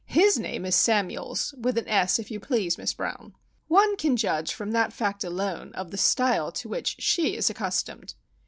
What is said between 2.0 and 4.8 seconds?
if you please, Miss Brown. One can judge from